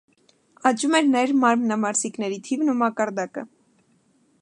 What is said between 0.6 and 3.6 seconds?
Աճում էր նաև մարմնամարզիկների թիվն ու մակարդակը։